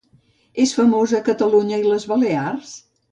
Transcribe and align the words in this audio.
És 0.63 0.71
famosa 0.77 1.19
a 1.19 1.25
Catalunya 1.29 1.79
i 1.83 1.87
les 1.91 2.07
Balears? 2.13 2.73